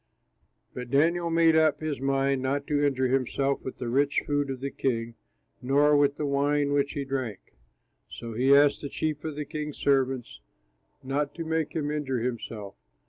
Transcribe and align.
But 0.73 0.89
Daniel 0.89 1.29
made 1.29 1.55
up 1.55 1.79
his 1.79 2.01
mind 2.01 2.41
not 2.41 2.65
to 2.65 2.83
injure 2.83 3.09
himself 3.09 3.61
with 3.63 3.77
the 3.77 3.87
rich 3.87 4.23
food 4.25 4.49
of 4.49 4.59
the 4.59 4.71
king 4.71 5.13
nor 5.61 5.95
with 5.95 6.17
the 6.17 6.25
wine 6.25 6.73
which 6.73 6.93
he 6.93 7.05
drank. 7.05 7.53
So 8.09 8.33
he 8.33 8.55
asked 8.55 8.81
the 8.81 8.89
chief 8.89 9.23
of 9.23 9.35
the 9.35 9.45
king's 9.45 9.77
servants 9.77 10.39
not 11.03 11.35
to 11.35 11.45
make 11.45 11.75
him 11.75 11.91
injure 11.91 12.17
himself. 12.21 12.73